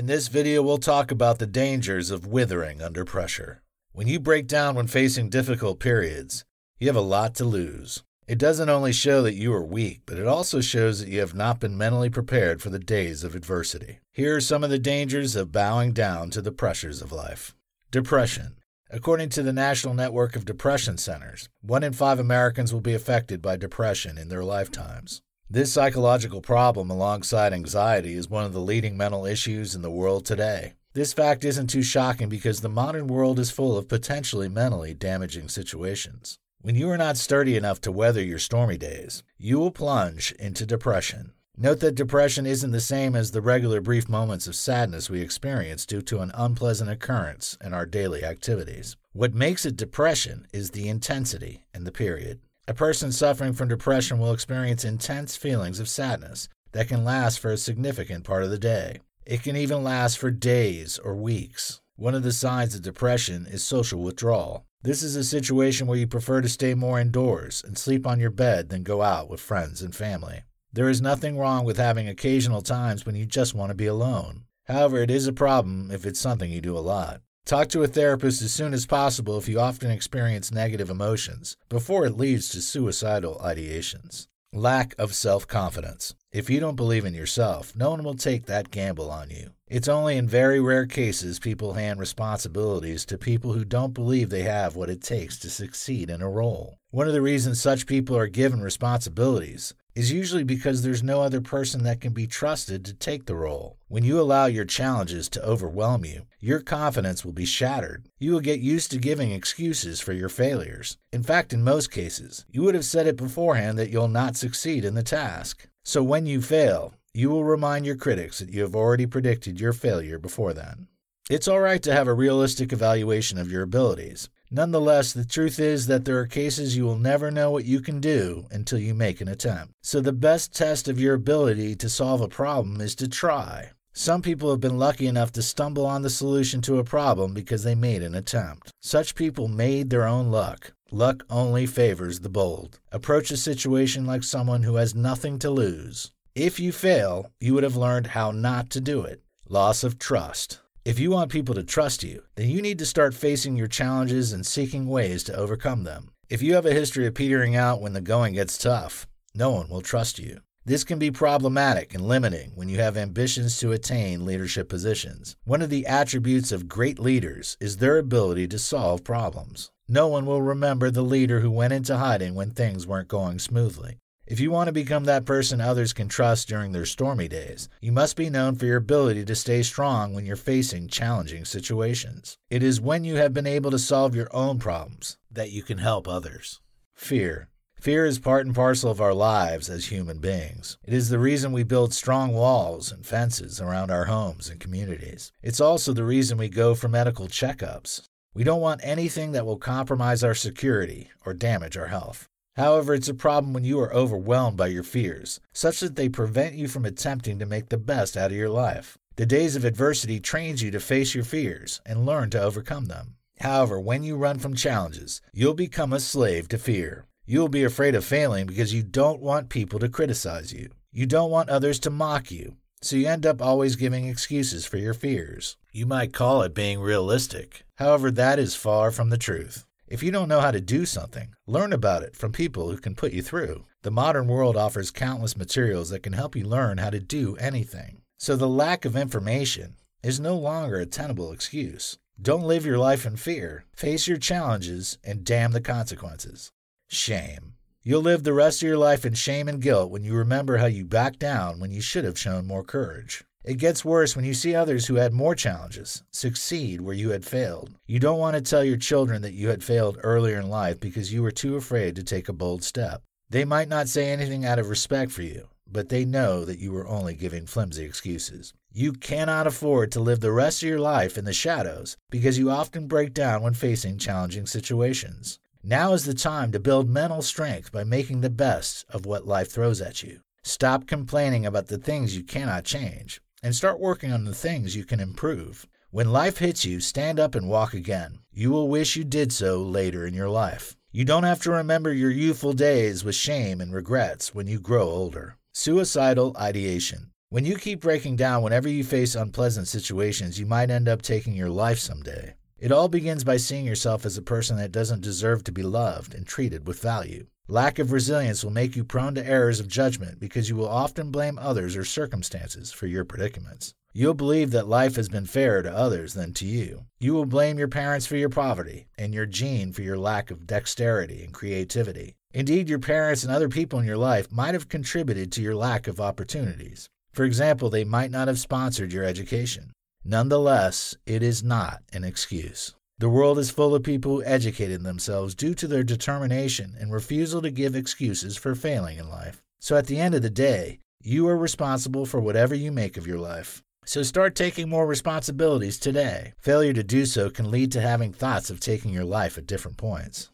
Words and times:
In 0.00 0.06
this 0.06 0.28
video, 0.28 0.62
we'll 0.62 0.78
talk 0.78 1.10
about 1.10 1.40
the 1.40 1.46
dangers 1.46 2.10
of 2.10 2.26
withering 2.26 2.80
under 2.80 3.04
pressure. 3.04 3.60
When 3.92 4.08
you 4.08 4.18
break 4.18 4.46
down 4.46 4.74
when 4.74 4.86
facing 4.86 5.28
difficult 5.28 5.78
periods, 5.78 6.42
you 6.78 6.86
have 6.86 6.96
a 6.96 7.02
lot 7.02 7.34
to 7.34 7.44
lose. 7.44 8.02
It 8.26 8.38
doesn't 8.38 8.70
only 8.70 8.94
show 8.94 9.20
that 9.20 9.34
you 9.34 9.52
are 9.52 9.62
weak, 9.62 10.00
but 10.06 10.16
it 10.16 10.26
also 10.26 10.62
shows 10.62 11.00
that 11.00 11.10
you 11.10 11.20
have 11.20 11.34
not 11.34 11.60
been 11.60 11.76
mentally 11.76 12.08
prepared 12.08 12.62
for 12.62 12.70
the 12.70 12.78
days 12.78 13.22
of 13.24 13.34
adversity. 13.34 13.98
Here 14.10 14.34
are 14.34 14.40
some 14.40 14.64
of 14.64 14.70
the 14.70 14.78
dangers 14.78 15.36
of 15.36 15.52
bowing 15.52 15.92
down 15.92 16.30
to 16.30 16.40
the 16.40 16.50
pressures 16.50 17.02
of 17.02 17.12
life. 17.12 17.54
Depression. 17.90 18.56
According 18.88 19.28
to 19.28 19.42
the 19.42 19.52
National 19.52 19.92
Network 19.92 20.34
of 20.34 20.46
Depression 20.46 20.96
Centers, 20.96 21.50
one 21.60 21.84
in 21.84 21.92
five 21.92 22.18
Americans 22.18 22.72
will 22.72 22.80
be 22.80 22.94
affected 22.94 23.42
by 23.42 23.56
depression 23.56 24.16
in 24.16 24.30
their 24.30 24.44
lifetimes. 24.44 25.20
This 25.52 25.72
psychological 25.72 26.40
problem, 26.40 26.90
alongside 26.90 27.52
anxiety, 27.52 28.14
is 28.14 28.30
one 28.30 28.44
of 28.44 28.52
the 28.52 28.60
leading 28.60 28.96
mental 28.96 29.26
issues 29.26 29.74
in 29.74 29.82
the 29.82 29.90
world 29.90 30.24
today. 30.24 30.74
This 30.92 31.12
fact 31.12 31.44
isn't 31.44 31.66
too 31.66 31.82
shocking 31.82 32.28
because 32.28 32.60
the 32.60 32.68
modern 32.68 33.08
world 33.08 33.40
is 33.40 33.50
full 33.50 33.76
of 33.76 33.88
potentially 33.88 34.48
mentally 34.48 34.94
damaging 34.94 35.48
situations. 35.48 36.36
When 36.60 36.76
you 36.76 36.88
are 36.88 36.96
not 36.96 37.16
sturdy 37.16 37.56
enough 37.56 37.80
to 37.80 37.90
weather 37.90 38.22
your 38.22 38.38
stormy 38.38 38.78
days, 38.78 39.24
you 39.38 39.58
will 39.58 39.72
plunge 39.72 40.30
into 40.38 40.64
depression. 40.64 41.32
Note 41.56 41.80
that 41.80 41.96
depression 41.96 42.46
isn't 42.46 42.70
the 42.70 42.80
same 42.80 43.16
as 43.16 43.32
the 43.32 43.42
regular 43.42 43.80
brief 43.80 44.08
moments 44.08 44.46
of 44.46 44.54
sadness 44.54 45.10
we 45.10 45.20
experience 45.20 45.84
due 45.84 46.02
to 46.02 46.20
an 46.20 46.30
unpleasant 46.32 46.88
occurrence 46.90 47.58
in 47.60 47.74
our 47.74 47.86
daily 47.86 48.22
activities. 48.22 48.96
What 49.14 49.34
makes 49.34 49.66
it 49.66 49.76
depression 49.76 50.46
is 50.52 50.70
the 50.70 50.88
intensity 50.88 51.64
and 51.74 51.84
the 51.84 51.90
period. 51.90 52.38
A 52.70 52.72
person 52.72 53.10
suffering 53.10 53.52
from 53.52 53.66
depression 53.66 54.20
will 54.20 54.32
experience 54.32 54.84
intense 54.84 55.36
feelings 55.36 55.80
of 55.80 55.88
sadness 55.88 56.48
that 56.70 56.86
can 56.86 57.02
last 57.02 57.40
for 57.40 57.50
a 57.50 57.56
significant 57.56 58.22
part 58.22 58.44
of 58.44 58.50
the 58.50 58.60
day. 58.60 59.00
It 59.26 59.42
can 59.42 59.56
even 59.56 59.82
last 59.82 60.18
for 60.18 60.30
days 60.30 60.96
or 60.96 61.16
weeks. 61.16 61.80
One 61.96 62.14
of 62.14 62.22
the 62.22 62.30
signs 62.30 62.76
of 62.76 62.82
depression 62.82 63.48
is 63.50 63.64
social 63.64 64.00
withdrawal. 64.00 64.66
This 64.82 65.02
is 65.02 65.16
a 65.16 65.24
situation 65.24 65.88
where 65.88 65.98
you 65.98 66.06
prefer 66.06 66.42
to 66.42 66.48
stay 66.48 66.74
more 66.74 67.00
indoors 67.00 67.60
and 67.66 67.76
sleep 67.76 68.06
on 68.06 68.20
your 68.20 68.30
bed 68.30 68.68
than 68.68 68.84
go 68.84 69.02
out 69.02 69.28
with 69.28 69.40
friends 69.40 69.82
and 69.82 69.92
family. 69.92 70.44
There 70.72 70.88
is 70.88 71.00
nothing 71.00 71.36
wrong 71.36 71.64
with 71.64 71.76
having 71.76 72.06
occasional 72.06 72.62
times 72.62 73.04
when 73.04 73.16
you 73.16 73.26
just 73.26 73.52
want 73.52 73.70
to 73.70 73.74
be 73.74 73.86
alone. 73.86 74.44
However, 74.66 74.98
it 74.98 75.10
is 75.10 75.26
a 75.26 75.32
problem 75.32 75.90
if 75.90 76.06
it's 76.06 76.20
something 76.20 76.52
you 76.52 76.60
do 76.60 76.78
a 76.78 76.78
lot. 76.78 77.20
Talk 77.50 77.66
to 77.70 77.82
a 77.82 77.88
therapist 77.88 78.42
as 78.42 78.54
soon 78.54 78.72
as 78.72 78.86
possible 78.86 79.36
if 79.36 79.48
you 79.48 79.58
often 79.58 79.90
experience 79.90 80.52
negative 80.52 80.88
emotions 80.88 81.56
before 81.68 82.06
it 82.06 82.16
leads 82.16 82.48
to 82.50 82.62
suicidal 82.62 83.40
ideations. 83.42 84.28
Lack 84.52 84.94
of 85.00 85.16
self 85.16 85.48
confidence. 85.48 86.14
If 86.30 86.48
you 86.48 86.60
don't 86.60 86.76
believe 86.76 87.04
in 87.04 87.12
yourself, 87.12 87.74
no 87.74 87.90
one 87.90 88.04
will 88.04 88.14
take 88.14 88.46
that 88.46 88.70
gamble 88.70 89.10
on 89.10 89.30
you. 89.30 89.50
It's 89.66 89.88
only 89.88 90.16
in 90.16 90.28
very 90.28 90.60
rare 90.60 90.86
cases 90.86 91.40
people 91.40 91.72
hand 91.72 91.98
responsibilities 91.98 93.04
to 93.06 93.18
people 93.18 93.54
who 93.54 93.64
don't 93.64 93.94
believe 93.94 94.30
they 94.30 94.42
have 94.42 94.76
what 94.76 94.88
it 94.88 95.02
takes 95.02 95.36
to 95.40 95.50
succeed 95.50 96.08
in 96.08 96.22
a 96.22 96.30
role. 96.30 96.78
One 96.90 97.08
of 97.08 97.12
the 97.12 97.20
reasons 97.20 97.60
such 97.60 97.88
people 97.88 98.16
are 98.16 98.28
given 98.28 98.60
responsibilities 98.60 99.74
is 100.00 100.10
usually 100.10 100.44
because 100.44 100.80
there's 100.80 101.02
no 101.02 101.20
other 101.20 101.42
person 101.42 101.82
that 101.82 102.00
can 102.00 102.14
be 102.14 102.26
trusted 102.26 102.86
to 102.86 102.94
take 102.94 103.26
the 103.26 103.34
role. 103.34 103.76
When 103.88 104.02
you 104.02 104.18
allow 104.18 104.46
your 104.46 104.64
challenges 104.64 105.28
to 105.28 105.44
overwhelm 105.44 106.06
you, 106.06 106.22
your 106.38 106.60
confidence 106.60 107.22
will 107.22 107.34
be 107.34 107.44
shattered. 107.44 108.08
You 108.18 108.32
will 108.32 108.40
get 108.40 108.60
used 108.60 108.90
to 108.92 108.98
giving 108.98 109.30
excuses 109.30 110.00
for 110.00 110.14
your 110.14 110.30
failures. 110.30 110.96
In 111.12 111.22
fact, 111.22 111.52
in 111.52 111.62
most 111.62 111.90
cases, 111.90 112.46
you 112.50 112.62
would 112.62 112.74
have 112.74 112.86
said 112.86 113.06
it 113.06 113.18
beforehand 113.18 113.78
that 113.78 113.90
you'll 113.90 114.08
not 114.08 114.38
succeed 114.38 114.86
in 114.86 114.94
the 114.94 115.02
task. 115.02 115.68
So 115.82 116.02
when 116.02 116.24
you 116.24 116.40
fail, 116.40 116.94
you 117.12 117.28
will 117.28 117.44
remind 117.44 117.84
your 117.84 117.96
critics 117.96 118.38
that 118.38 118.48
you 118.48 118.62
have 118.62 118.74
already 118.74 119.04
predicted 119.04 119.60
your 119.60 119.74
failure 119.74 120.18
before 120.18 120.54
then. 120.54 120.88
It's 121.28 121.46
all 121.46 121.60
right 121.60 121.82
to 121.82 121.92
have 121.92 122.08
a 122.08 122.14
realistic 122.14 122.72
evaluation 122.72 123.36
of 123.36 123.52
your 123.52 123.64
abilities. 123.64 124.30
Nonetheless, 124.50 125.12
the 125.12 125.24
truth 125.24 125.60
is 125.60 125.86
that 125.86 126.04
there 126.04 126.18
are 126.18 126.26
cases 126.26 126.76
you 126.76 126.84
will 126.84 126.98
never 126.98 127.30
know 127.30 127.52
what 127.52 127.64
you 127.64 127.80
can 127.80 128.00
do 128.00 128.46
until 128.50 128.80
you 128.80 128.94
make 128.94 129.20
an 129.20 129.28
attempt. 129.28 129.74
So, 129.80 130.00
the 130.00 130.12
best 130.12 130.52
test 130.52 130.88
of 130.88 130.98
your 130.98 131.14
ability 131.14 131.76
to 131.76 131.88
solve 131.88 132.20
a 132.20 132.28
problem 132.28 132.80
is 132.80 132.96
to 132.96 133.06
try. 133.08 133.70
Some 133.92 134.22
people 134.22 134.50
have 134.50 134.60
been 134.60 134.78
lucky 134.78 135.06
enough 135.06 135.30
to 135.32 135.42
stumble 135.42 135.86
on 135.86 136.02
the 136.02 136.10
solution 136.10 136.60
to 136.62 136.78
a 136.78 136.84
problem 136.84 137.32
because 137.32 137.62
they 137.62 137.74
made 137.74 138.02
an 138.02 138.14
attempt. 138.14 138.72
Such 138.80 139.14
people 139.14 139.46
made 139.46 139.90
their 139.90 140.06
own 140.06 140.30
luck. 140.30 140.72
Luck 140.90 141.24
only 141.30 141.66
favors 141.66 142.20
the 142.20 142.28
bold. 142.28 142.80
Approach 142.90 143.30
a 143.30 143.36
situation 143.36 144.06
like 144.06 144.24
someone 144.24 144.64
who 144.64 144.76
has 144.76 144.94
nothing 144.94 145.38
to 145.40 145.50
lose. 145.50 146.10
If 146.34 146.58
you 146.58 146.72
fail, 146.72 147.30
you 147.40 147.54
would 147.54 147.62
have 147.62 147.76
learned 147.76 148.08
how 148.08 148.30
not 148.30 148.70
to 148.70 148.80
do 148.80 149.02
it. 149.02 149.20
Loss 149.48 149.84
of 149.84 149.98
trust. 149.98 150.60
If 150.82 150.98
you 150.98 151.10
want 151.10 151.30
people 151.30 151.54
to 151.56 151.62
trust 151.62 152.02
you, 152.02 152.22
then 152.36 152.48
you 152.48 152.62
need 152.62 152.78
to 152.78 152.86
start 152.86 153.12
facing 153.12 153.54
your 153.54 153.66
challenges 153.66 154.32
and 154.32 154.46
seeking 154.46 154.86
ways 154.86 155.22
to 155.24 155.36
overcome 155.36 155.84
them. 155.84 156.12
If 156.30 156.40
you 156.40 156.54
have 156.54 156.64
a 156.64 156.72
history 156.72 157.06
of 157.06 157.12
petering 157.12 157.54
out 157.54 157.82
when 157.82 157.92
the 157.92 158.00
going 158.00 158.32
gets 158.32 158.56
tough, 158.56 159.06
no 159.34 159.50
one 159.50 159.68
will 159.68 159.82
trust 159.82 160.18
you. 160.18 160.40
This 160.64 160.82
can 160.82 160.98
be 160.98 161.10
problematic 161.10 161.92
and 161.92 162.08
limiting 162.08 162.52
when 162.54 162.70
you 162.70 162.78
have 162.78 162.96
ambitions 162.96 163.58
to 163.58 163.72
attain 163.72 164.24
leadership 164.24 164.70
positions. 164.70 165.36
One 165.44 165.60
of 165.60 165.68
the 165.68 165.86
attributes 165.86 166.50
of 166.50 166.66
great 166.66 166.98
leaders 166.98 167.58
is 167.60 167.76
their 167.76 167.98
ability 167.98 168.48
to 168.48 168.58
solve 168.58 169.04
problems. 169.04 169.70
No 169.86 170.08
one 170.08 170.24
will 170.24 170.40
remember 170.40 170.90
the 170.90 171.02
leader 171.02 171.40
who 171.40 171.50
went 171.50 171.74
into 171.74 171.98
hiding 171.98 172.34
when 172.34 172.52
things 172.52 172.86
weren't 172.86 173.08
going 173.08 173.38
smoothly. 173.38 173.98
If 174.30 174.38
you 174.38 174.52
want 174.52 174.68
to 174.68 174.72
become 174.72 175.06
that 175.06 175.24
person 175.24 175.60
others 175.60 175.92
can 175.92 176.06
trust 176.06 176.46
during 176.46 176.70
their 176.70 176.86
stormy 176.86 177.26
days, 177.26 177.68
you 177.80 177.90
must 177.90 178.14
be 178.14 178.30
known 178.30 178.54
for 178.54 178.64
your 178.64 178.76
ability 178.76 179.24
to 179.24 179.34
stay 179.34 179.64
strong 179.64 180.14
when 180.14 180.24
you're 180.24 180.36
facing 180.36 180.86
challenging 180.86 181.44
situations. 181.44 182.38
It 182.48 182.62
is 182.62 182.80
when 182.80 183.02
you 183.02 183.16
have 183.16 183.34
been 183.34 183.48
able 183.48 183.72
to 183.72 183.78
solve 183.80 184.14
your 184.14 184.28
own 184.32 184.60
problems 184.60 185.18
that 185.32 185.50
you 185.50 185.64
can 185.64 185.78
help 185.78 186.06
others. 186.06 186.60
Fear. 186.94 187.48
Fear 187.80 188.06
is 188.06 188.20
part 188.20 188.46
and 188.46 188.54
parcel 188.54 188.88
of 188.88 189.00
our 189.00 189.14
lives 189.14 189.68
as 189.68 189.86
human 189.86 190.20
beings. 190.20 190.78
It 190.84 190.94
is 190.94 191.08
the 191.08 191.18
reason 191.18 191.50
we 191.50 191.64
build 191.64 191.92
strong 191.92 192.32
walls 192.32 192.92
and 192.92 193.04
fences 193.04 193.60
around 193.60 193.90
our 193.90 194.04
homes 194.04 194.48
and 194.48 194.60
communities. 194.60 195.32
It's 195.42 195.60
also 195.60 195.92
the 195.92 196.04
reason 196.04 196.38
we 196.38 196.48
go 196.48 196.76
for 196.76 196.86
medical 196.86 197.26
checkups. 197.26 198.02
We 198.32 198.44
don't 198.44 198.60
want 198.60 198.80
anything 198.84 199.32
that 199.32 199.44
will 199.44 199.58
compromise 199.58 200.22
our 200.22 200.36
security 200.36 201.10
or 201.26 201.34
damage 201.34 201.76
our 201.76 201.88
health. 201.88 202.28
However, 202.56 202.94
it's 202.94 203.08
a 203.08 203.14
problem 203.14 203.52
when 203.52 203.64
you 203.64 203.80
are 203.80 203.94
overwhelmed 203.94 204.56
by 204.56 204.66
your 204.68 204.82
fears, 204.82 205.40
such 205.52 205.80
that 205.80 205.96
they 205.96 206.08
prevent 206.08 206.54
you 206.54 206.68
from 206.68 206.84
attempting 206.84 207.38
to 207.38 207.46
make 207.46 207.68
the 207.68 207.78
best 207.78 208.16
out 208.16 208.30
of 208.30 208.36
your 208.36 208.50
life. 208.50 208.98
The 209.16 209.26
days 209.26 209.56
of 209.56 209.64
adversity 209.64 210.20
trains 210.20 210.62
you 210.62 210.70
to 210.70 210.80
face 210.80 211.14
your 211.14 211.24
fears 211.24 211.80
and 211.84 212.06
learn 212.06 212.30
to 212.30 212.42
overcome 212.42 212.86
them. 212.86 213.16
However, 213.40 213.80
when 213.80 214.02
you 214.02 214.16
run 214.16 214.38
from 214.38 214.54
challenges, 214.54 215.20
you'll 215.32 215.54
become 215.54 215.92
a 215.92 216.00
slave 216.00 216.48
to 216.48 216.58
fear. 216.58 217.06
You 217.26 217.40
will 217.40 217.48
be 217.48 217.64
afraid 217.64 217.94
of 217.94 218.04
failing 218.04 218.46
because 218.46 218.74
you 218.74 218.82
don't 218.82 219.20
want 219.20 219.48
people 219.48 219.78
to 219.78 219.88
criticize 219.88 220.52
you. 220.52 220.70
You 220.92 221.06
don't 221.06 221.30
want 221.30 221.48
others 221.48 221.78
to 221.80 221.90
mock 221.90 222.30
you, 222.30 222.56
so 222.82 222.96
you 222.96 223.06
end 223.06 223.24
up 223.24 223.40
always 223.40 223.76
giving 223.76 224.06
excuses 224.06 224.66
for 224.66 224.76
your 224.78 224.94
fears. 224.94 225.56
You 225.70 225.86
might 225.86 226.12
call 226.12 226.42
it 226.42 226.54
being 226.54 226.80
realistic. 226.80 227.64
However, 227.76 228.10
that 228.10 228.38
is 228.38 228.56
far 228.56 228.90
from 228.90 229.10
the 229.10 229.18
truth. 229.18 229.64
If 229.90 230.04
you 230.04 230.12
don't 230.12 230.28
know 230.28 230.40
how 230.40 230.52
to 230.52 230.60
do 230.60 230.86
something, 230.86 231.34
learn 231.48 231.72
about 231.72 232.04
it 232.04 232.14
from 232.14 232.30
people 232.30 232.70
who 232.70 232.76
can 232.76 232.94
put 232.94 233.12
you 233.12 233.22
through. 233.22 233.64
The 233.82 233.90
modern 233.90 234.28
world 234.28 234.56
offers 234.56 234.92
countless 234.92 235.36
materials 235.36 235.90
that 235.90 236.04
can 236.04 236.12
help 236.12 236.36
you 236.36 236.44
learn 236.44 236.78
how 236.78 236.90
to 236.90 237.00
do 237.00 237.34
anything. 237.40 238.02
So 238.16 238.36
the 238.36 238.48
lack 238.48 238.84
of 238.84 238.94
information 238.94 239.74
is 240.04 240.20
no 240.20 240.36
longer 240.36 240.76
a 240.76 240.86
tenable 240.86 241.32
excuse. 241.32 241.98
Don't 242.22 242.44
live 242.44 242.64
your 242.64 242.78
life 242.78 243.04
in 243.04 243.16
fear. 243.16 243.64
Face 243.74 244.06
your 244.06 244.18
challenges 244.18 244.96
and 245.02 245.24
damn 245.24 245.50
the 245.50 245.60
consequences. 245.60 246.52
Shame. 246.86 247.54
You'll 247.82 248.02
live 248.02 248.22
the 248.22 248.32
rest 248.32 248.62
of 248.62 248.68
your 248.68 248.78
life 248.78 249.04
in 249.04 249.14
shame 249.14 249.48
and 249.48 249.60
guilt 249.60 249.90
when 249.90 250.04
you 250.04 250.14
remember 250.14 250.58
how 250.58 250.66
you 250.66 250.84
backed 250.84 251.18
down 251.18 251.58
when 251.58 251.72
you 251.72 251.80
should 251.80 252.04
have 252.04 252.18
shown 252.18 252.46
more 252.46 252.62
courage. 252.62 253.24
It 253.42 253.56
gets 253.56 253.86
worse 253.86 254.14
when 254.14 254.26
you 254.26 254.34
see 254.34 254.54
others 254.54 254.86
who 254.86 254.96
had 254.96 255.14
more 255.14 255.34
challenges 255.34 256.02
succeed 256.10 256.82
where 256.82 256.94
you 256.94 257.10
had 257.10 257.24
failed. 257.24 257.70
You 257.86 257.98
don't 257.98 258.18
want 258.18 258.36
to 258.36 258.42
tell 258.42 258.62
your 258.62 258.76
children 258.76 259.22
that 259.22 259.32
you 259.32 259.48
had 259.48 259.64
failed 259.64 259.98
earlier 260.02 260.38
in 260.38 260.50
life 260.50 260.78
because 260.78 261.10
you 261.10 261.22
were 261.22 261.30
too 261.30 261.56
afraid 261.56 261.96
to 261.96 262.02
take 262.02 262.28
a 262.28 262.34
bold 262.34 262.62
step. 262.62 263.02
They 263.30 263.46
might 263.46 263.68
not 263.68 263.88
say 263.88 264.10
anything 264.10 264.44
out 264.44 264.58
of 264.58 264.68
respect 264.68 265.10
for 265.10 265.22
you, 265.22 265.48
but 265.66 265.88
they 265.88 266.04
know 266.04 266.44
that 266.44 266.58
you 266.58 266.70
were 266.70 266.86
only 266.86 267.14
giving 267.14 267.46
flimsy 267.46 267.82
excuses. 267.82 268.52
You 268.74 268.92
cannot 268.92 269.46
afford 269.46 269.90
to 269.92 270.00
live 270.00 270.20
the 270.20 270.32
rest 270.32 270.62
of 270.62 270.68
your 270.68 270.78
life 270.78 271.16
in 271.16 271.24
the 271.24 271.32
shadows 271.32 271.96
because 272.10 272.38
you 272.38 272.50
often 272.50 272.88
break 272.88 273.14
down 273.14 273.40
when 273.40 273.54
facing 273.54 273.96
challenging 273.96 274.44
situations. 274.44 275.38
Now 275.62 275.94
is 275.94 276.04
the 276.04 276.12
time 276.12 276.52
to 276.52 276.60
build 276.60 276.90
mental 276.90 277.22
strength 277.22 277.72
by 277.72 277.84
making 277.84 278.20
the 278.20 278.28
best 278.28 278.84
of 278.90 279.06
what 279.06 279.26
life 279.26 279.50
throws 279.50 279.80
at 279.80 280.02
you. 280.02 280.20
Stop 280.42 280.86
complaining 280.86 281.46
about 281.46 281.68
the 281.68 281.78
things 281.78 282.16
you 282.16 282.22
cannot 282.22 282.64
change 282.64 283.20
and 283.42 283.54
start 283.54 283.80
working 283.80 284.12
on 284.12 284.24
the 284.24 284.34
things 284.34 284.76
you 284.76 284.84
can 284.84 285.00
improve. 285.00 285.66
When 285.90 286.12
life 286.12 286.38
hits 286.38 286.64
you, 286.64 286.80
stand 286.80 287.18
up 287.18 287.34
and 287.34 287.48
walk 287.48 287.74
again. 287.74 288.18
You 288.32 288.50
will 288.50 288.68
wish 288.68 288.96
you 288.96 289.04
did 289.04 289.32
so 289.32 289.62
later 289.62 290.06
in 290.06 290.14
your 290.14 290.28
life. 290.28 290.76
You 290.92 291.04
don't 291.04 291.24
have 291.24 291.40
to 291.42 291.50
remember 291.50 291.92
your 291.92 292.10
youthful 292.10 292.52
days 292.52 293.04
with 293.04 293.14
shame 293.14 293.60
and 293.60 293.72
regrets 293.72 294.34
when 294.34 294.46
you 294.46 294.60
grow 294.60 294.88
older. 294.88 295.36
Suicidal 295.52 296.36
ideation. 296.38 297.10
When 297.28 297.44
you 297.44 297.56
keep 297.56 297.80
breaking 297.80 298.16
down 298.16 298.42
whenever 298.42 298.68
you 298.68 298.84
face 298.84 299.14
unpleasant 299.14 299.68
situations, 299.68 300.38
you 300.38 300.46
might 300.46 300.70
end 300.70 300.88
up 300.88 301.00
taking 301.00 301.34
your 301.34 301.48
life 301.48 301.78
someday. 301.78 302.34
It 302.58 302.72
all 302.72 302.88
begins 302.88 303.24
by 303.24 303.38
seeing 303.38 303.64
yourself 303.64 304.04
as 304.04 304.18
a 304.18 304.22
person 304.22 304.56
that 304.58 304.72
doesn't 304.72 305.00
deserve 305.00 305.44
to 305.44 305.52
be 305.52 305.62
loved 305.62 306.14
and 306.14 306.26
treated 306.26 306.66
with 306.66 306.82
value. 306.82 307.26
Lack 307.50 307.80
of 307.80 307.90
resilience 307.90 308.44
will 308.44 308.52
make 308.52 308.76
you 308.76 308.84
prone 308.84 309.16
to 309.16 309.26
errors 309.26 309.58
of 309.58 309.66
judgment 309.66 310.20
because 310.20 310.48
you 310.48 310.54
will 310.54 310.68
often 310.68 311.10
blame 311.10 311.36
others 311.36 311.76
or 311.76 311.84
circumstances 311.84 312.70
for 312.70 312.86
your 312.86 313.04
predicaments. 313.04 313.74
You'll 313.92 314.14
believe 314.14 314.52
that 314.52 314.68
life 314.68 314.94
has 314.94 315.08
been 315.08 315.26
fairer 315.26 315.60
to 315.64 315.76
others 315.76 316.14
than 316.14 316.32
to 316.34 316.46
you. 316.46 316.84
You 317.00 317.12
will 317.12 317.26
blame 317.26 317.58
your 317.58 317.66
parents 317.66 318.06
for 318.06 318.14
your 318.14 318.28
poverty 318.28 318.86
and 318.96 319.12
your 319.12 319.26
gene 319.26 319.72
for 319.72 319.82
your 319.82 319.98
lack 319.98 320.30
of 320.30 320.46
dexterity 320.46 321.24
and 321.24 321.34
creativity. 321.34 322.14
Indeed, 322.32 322.68
your 322.68 322.78
parents 322.78 323.24
and 323.24 323.32
other 323.32 323.48
people 323.48 323.80
in 323.80 323.84
your 323.84 323.96
life 323.96 324.30
might 324.30 324.54
have 324.54 324.68
contributed 324.68 325.32
to 325.32 325.42
your 325.42 325.56
lack 325.56 325.88
of 325.88 326.00
opportunities. 326.00 326.88
For 327.12 327.24
example, 327.24 327.68
they 327.68 327.82
might 327.82 328.12
not 328.12 328.28
have 328.28 328.38
sponsored 328.38 328.92
your 328.92 329.02
education. 329.02 329.72
Nonetheless, 330.04 330.94
it 331.04 331.20
is 331.20 331.42
not 331.42 331.82
an 331.92 332.04
excuse. 332.04 332.76
The 333.00 333.08
world 333.08 333.38
is 333.38 333.50
full 333.50 333.74
of 333.74 333.82
people 333.82 334.16
who 334.16 334.24
educated 334.24 334.82
themselves 334.82 335.34
due 335.34 335.54
to 335.54 335.66
their 335.66 335.82
determination 335.82 336.74
and 336.78 336.92
refusal 336.92 337.40
to 337.40 337.50
give 337.50 337.74
excuses 337.74 338.36
for 338.36 338.54
failing 338.54 338.98
in 338.98 339.08
life. 339.08 339.40
So 339.58 339.74
at 339.74 339.86
the 339.86 339.98
end 339.98 340.14
of 340.14 340.20
the 340.20 340.28
day, 340.28 340.80
you 341.02 341.26
are 341.26 341.36
responsible 341.38 342.04
for 342.04 342.20
whatever 342.20 342.54
you 342.54 342.70
make 342.70 342.98
of 342.98 343.06
your 343.06 343.16
life. 343.16 343.62
So 343.86 344.02
start 344.02 344.34
taking 344.34 344.68
more 344.68 344.86
responsibilities 344.86 345.78
today. 345.78 346.34
Failure 346.42 346.74
to 346.74 346.82
do 346.82 347.06
so 347.06 347.30
can 347.30 347.50
lead 347.50 347.72
to 347.72 347.80
having 347.80 348.12
thoughts 348.12 348.50
of 348.50 348.60
taking 348.60 348.92
your 348.92 349.06
life 349.06 349.38
at 349.38 349.46
different 349.46 349.78
points. 349.78 350.28